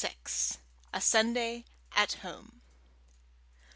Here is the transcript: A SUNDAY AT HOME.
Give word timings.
A 0.93 0.99
SUNDAY 0.99 1.63
AT 1.95 2.13
HOME. 2.25 2.63